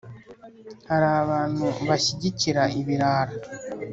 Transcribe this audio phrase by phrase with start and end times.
[0.89, 3.33] Hari abantu bashyigikira ibirara.